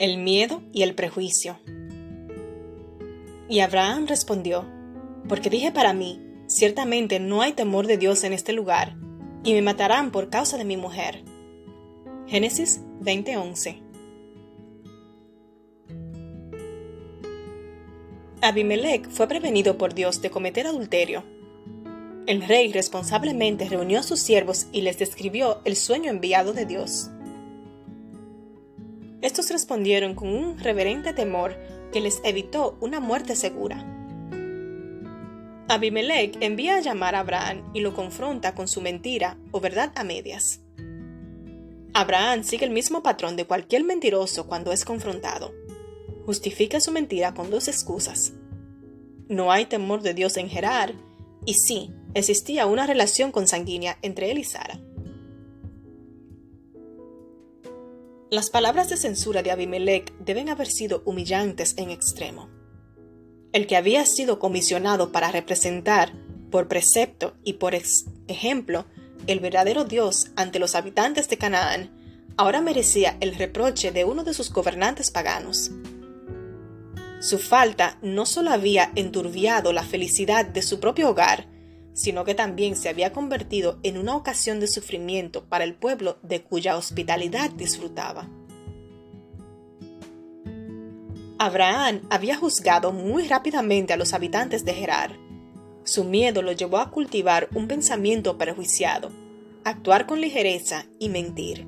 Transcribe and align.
El 0.00 0.18
miedo 0.18 0.60
y 0.72 0.82
el 0.82 0.96
prejuicio. 0.96 1.60
Y 3.48 3.60
Abraham 3.60 4.06
respondió, 4.08 4.66
porque 5.28 5.50
dije 5.50 5.70
para 5.70 5.92
mí, 5.92 6.20
ciertamente 6.48 7.20
no 7.20 7.42
hay 7.42 7.52
temor 7.52 7.86
de 7.86 7.96
Dios 7.96 8.24
en 8.24 8.32
este 8.32 8.52
lugar, 8.52 8.96
y 9.44 9.52
me 9.52 9.62
matarán 9.62 10.10
por 10.10 10.30
causa 10.30 10.58
de 10.58 10.64
mi 10.64 10.76
mujer. 10.76 11.22
Génesis 12.26 12.80
20:11 13.02 13.82
Abimelech 18.40 19.08
fue 19.10 19.28
prevenido 19.28 19.78
por 19.78 19.94
Dios 19.94 20.20
de 20.22 20.30
cometer 20.30 20.66
adulterio. 20.66 21.22
El 22.26 22.42
rey 22.42 22.72
responsablemente 22.72 23.68
reunió 23.68 24.00
a 24.00 24.02
sus 24.02 24.18
siervos 24.18 24.66
y 24.72 24.80
les 24.80 24.98
describió 24.98 25.60
el 25.64 25.76
sueño 25.76 26.10
enviado 26.10 26.52
de 26.52 26.66
Dios. 26.66 27.10
Estos 29.24 29.50
respondieron 29.50 30.14
con 30.14 30.28
un 30.28 30.58
reverente 30.58 31.14
temor 31.14 31.56
que 31.94 32.02
les 32.02 32.20
evitó 32.24 32.76
una 32.82 33.00
muerte 33.00 33.34
segura. 33.36 33.82
Abimelech 35.66 36.36
envía 36.42 36.76
a 36.76 36.80
llamar 36.80 37.14
a 37.14 37.20
Abraham 37.20 37.70
y 37.72 37.80
lo 37.80 37.94
confronta 37.94 38.54
con 38.54 38.68
su 38.68 38.82
mentira 38.82 39.38
o 39.50 39.60
verdad 39.60 39.92
a 39.94 40.04
medias. 40.04 40.60
Abraham 41.94 42.44
sigue 42.44 42.66
el 42.66 42.70
mismo 42.70 43.02
patrón 43.02 43.34
de 43.36 43.46
cualquier 43.46 43.82
mentiroso 43.82 44.46
cuando 44.46 44.72
es 44.72 44.84
confrontado. 44.84 45.54
Justifica 46.26 46.78
su 46.78 46.92
mentira 46.92 47.32
con 47.32 47.50
dos 47.50 47.66
excusas. 47.66 48.34
No 49.30 49.50
hay 49.50 49.64
temor 49.64 50.02
de 50.02 50.12
Dios 50.12 50.36
en 50.36 50.50
Gerar, 50.50 50.92
y 51.46 51.54
sí, 51.54 51.94
existía 52.12 52.66
una 52.66 52.86
relación 52.86 53.32
consanguínea 53.32 53.96
entre 54.02 54.30
él 54.30 54.36
y 54.38 54.44
Sara. 54.44 54.78
Las 58.30 58.48
palabras 58.50 58.88
de 58.88 58.96
censura 58.96 59.42
de 59.42 59.50
Abimelech 59.50 60.12
deben 60.18 60.48
haber 60.48 60.66
sido 60.66 61.02
humillantes 61.04 61.74
en 61.76 61.90
extremo. 61.90 62.48
El 63.52 63.66
que 63.66 63.76
había 63.76 64.04
sido 64.06 64.38
comisionado 64.38 65.12
para 65.12 65.30
representar, 65.30 66.12
por 66.50 66.66
precepto 66.66 67.34
y 67.44 67.54
por 67.54 67.74
ejemplo, 68.26 68.86
el 69.26 69.40
verdadero 69.40 69.84
Dios 69.84 70.28
ante 70.36 70.58
los 70.58 70.74
habitantes 70.74 71.28
de 71.28 71.36
Canaán, 71.36 71.90
ahora 72.36 72.60
merecía 72.60 73.16
el 73.20 73.34
reproche 73.34 73.92
de 73.92 74.04
uno 74.04 74.24
de 74.24 74.34
sus 74.34 74.50
gobernantes 74.52 75.10
paganos. 75.10 75.70
Su 77.20 77.38
falta 77.38 77.98
no 78.02 78.26
solo 78.26 78.50
había 78.50 78.90
enturbiado 78.96 79.72
la 79.72 79.82
felicidad 79.82 80.44
de 80.46 80.62
su 80.62 80.80
propio 80.80 81.10
hogar, 81.10 81.46
sino 81.94 82.24
que 82.24 82.34
también 82.34 82.76
se 82.76 82.88
había 82.88 83.12
convertido 83.12 83.78
en 83.82 83.96
una 83.96 84.16
ocasión 84.16 84.60
de 84.60 84.66
sufrimiento 84.66 85.44
para 85.44 85.64
el 85.64 85.74
pueblo 85.74 86.18
de 86.22 86.42
cuya 86.42 86.76
hospitalidad 86.76 87.50
disfrutaba. 87.50 88.28
Abraham 91.38 92.02
había 92.10 92.36
juzgado 92.36 92.92
muy 92.92 93.26
rápidamente 93.28 93.92
a 93.92 93.96
los 93.96 94.12
habitantes 94.12 94.64
de 94.64 94.74
Gerar. 94.74 95.16
Su 95.84 96.04
miedo 96.04 96.42
lo 96.42 96.52
llevó 96.52 96.78
a 96.78 96.90
cultivar 96.90 97.48
un 97.54 97.68
pensamiento 97.68 98.38
prejuiciado, 98.38 99.10
actuar 99.62 100.06
con 100.06 100.20
ligereza 100.20 100.86
y 100.98 101.08
mentir. 101.08 101.66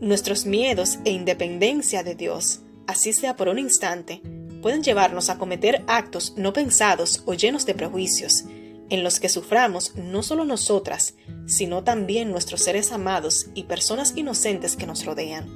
Nuestros 0.00 0.46
miedos 0.46 0.98
e 1.04 1.10
independencia 1.10 2.02
de 2.02 2.14
Dios, 2.14 2.62
así 2.86 3.12
sea 3.12 3.36
por 3.36 3.48
un 3.48 3.58
instante, 3.58 4.22
pueden 4.60 4.82
llevarnos 4.82 5.30
a 5.30 5.38
cometer 5.38 5.84
actos 5.86 6.34
no 6.36 6.52
pensados 6.52 7.22
o 7.26 7.34
llenos 7.34 7.66
de 7.66 7.74
prejuicios, 7.74 8.44
en 8.88 9.04
los 9.04 9.20
que 9.20 9.28
suframos 9.28 9.94
no 9.96 10.22
solo 10.22 10.44
nosotras, 10.44 11.14
sino 11.46 11.84
también 11.84 12.30
nuestros 12.30 12.62
seres 12.62 12.92
amados 12.92 13.46
y 13.54 13.64
personas 13.64 14.16
inocentes 14.16 14.76
que 14.76 14.86
nos 14.86 15.04
rodean. 15.04 15.48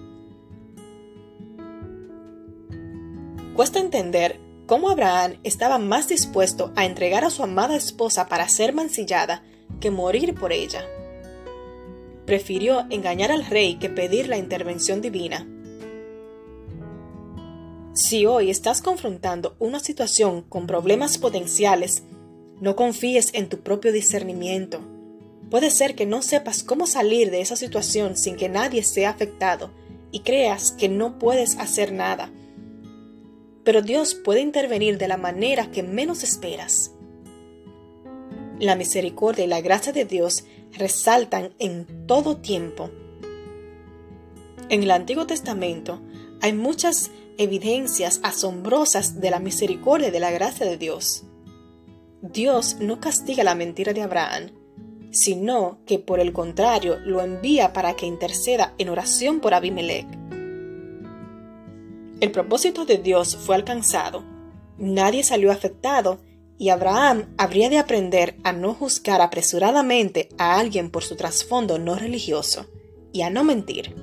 Cuesta 3.55 3.79
entender 3.79 4.41
cómo 4.67 4.91
Abraham 4.91 5.39
estaba 5.45 5.79
más 5.79 6.09
dispuesto 6.09 6.73
a 6.77 6.87
entregar 6.87 7.25
a 7.25 7.31
su 7.31 7.43
amada 7.43 7.77
esposa 7.77 8.29
para 8.29 8.49
ser 8.49 8.73
mancillada 8.73 9.45
que 9.81 9.91
morir 9.91 10.35
por 10.35 10.53
ella. 10.53 10.85
Prefirió 12.27 12.87
engañar 12.91 13.31
al 13.31 13.45
rey 13.45 13.77
que 13.77 13.91
pedir 13.91 14.29
la 14.29 14.39
intervención 14.39 15.01
divina 15.01 15.47
si 17.95 18.27
hoy 18.27 18.51
estás 18.51 18.83
confrontando 18.83 19.55
una 19.61 19.79
situación 19.79 20.43
con 20.43 20.67
problemas 20.67 21.17
potenciales, 21.17 22.03
no 22.61 22.75
confíes 22.75 23.31
en 23.35 23.49
tu 23.49 23.61
propio 23.61 23.93
discernimiento. 23.93 24.81
Puede 25.49 25.71
ser 25.71 25.95
que 25.95 26.05
no 26.05 26.21
sepas 26.21 26.65
cómo 26.65 26.89
salir 26.89 27.31
de 27.31 27.41
esa 27.41 27.55
situación 27.55 28.17
sin 28.17 28.35
que 28.35 28.49
nadie 28.49 28.83
sea 28.83 29.11
afectado 29.11 29.71
y 30.11 30.21
creas 30.21 30.73
que 30.73 30.89
no 30.89 31.21
puedes 31.21 31.57
hacer 31.59 31.93
nada. 31.93 32.33
Pero 33.63 33.81
Dios 33.81 34.17
puede 34.17 34.41
intervenir 34.41 34.99
de 34.99 35.07
la 35.07 35.17
manera 35.17 35.71
que 35.71 35.85
menos 35.85 36.25
esperas. 36.25 36.91
La 38.59 38.75
misericordia 38.75 39.45
y 39.45 39.49
la 39.49 39.61
gracia 39.61 39.93
de 39.93 40.05
Dios 40.05 40.45
resaltan 40.73 41.55
en 41.61 42.07
todo 42.09 42.39
tiempo. 42.39 42.91
En 44.69 44.83
el 44.83 44.91
Antiguo 44.91 45.29
Testamento 45.29 46.01
hay 46.41 46.53
muchas 46.53 47.13
evidencias 47.39 48.21
asombrosas 48.23 49.21
de 49.21 49.31
la 49.31 49.39
misericordia 49.39 50.09
y 50.09 50.11
de 50.11 50.21
la 50.21 50.31
gracia 50.31 50.67
de 50.67 50.77
Dios. 50.77 51.25
Dios 52.23 52.77
no 52.81 53.01
castiga 53.01 53.45
la 53.45 53.55
mentira 53.55 53.93
de 53.93 54.03
Abraham, 54.03 54.51
sino 55.11 55.79
que 55.87 55.99
por 55.99 56.21
el 56.21 56.33
contrario 56.33 56.99
lo 56.99 57.23
envía 57.23 57.73
para 57.73 57.95
que 57.95 58.07
interceda 58.07 58.75
en 58.79 58.89
oración 58.89 59.41
por 59.41 59.55
Abimelech. 59.55 60.07
El 62.21 62.31
propósito 62.33 62.85
de 62.85 62.99
Dios 62.99 63.37
fue 63.37 63.55
alcanzado, 63.55 64.25
nadie 64.79 65.23
salió 65.23 65.53
afectado 65.53 66.21
y 66.59 66.69
Abraham 66.71 67.35
habría 67.37 67.69
de 67.69 67.79
aprender 67.79 68.37
a 68.45 68.53
no 68.53 68.75
juzgar 68.75 69.21
apresuradamente 69.21 70.29
a 70.39 70.59
alguien 70.59 70.91
por 70.91 71.03
su 71.03 71.17
trasfondo 71.17 71.79
no 71.79 71.97
religioso 71.97 72.67
y 73.13 73.23
a 73.23 73.31
no 73.31 73.45
mentir. 73.45 73.95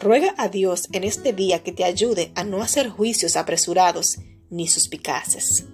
Ruega 0.00 0.32
a 0.38 0.48
Dios 0.48 0.86
en 0.92 1.02
este 1.02 1.32
día 1.32 1.64
que 1.64 1.72
te 1.72 1.82
ayude 1.82 2.30
a 2.36 2.44
no 2.44 2.62
hacer 2.62 2.88
juicios 2.88 3.36
apresurados 3.36 4.18
ni 4.48 4.68
suspicaces. 4.68 5.64